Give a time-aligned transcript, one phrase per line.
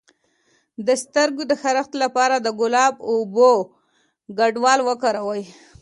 [0.85, 3.51] د سترګو د خارښ لپاره د ګلاب او اوبو
[4.39, 5.43] ګډول وکاروئ